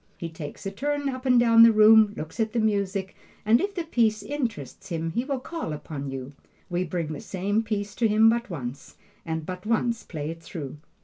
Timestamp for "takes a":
0.29-0.71